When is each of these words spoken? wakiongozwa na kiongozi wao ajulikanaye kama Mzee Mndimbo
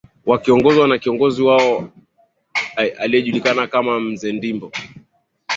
wakiongozwa 0.25 0.87
na 0.87 0.97
kiongozi 0.97 1.41
wao 1.43 1.89
ajulikanaye 2.97 3.67
kama 3.67 3.99
Mzee 3.99 4.33
Mndimbo 4.33 4.71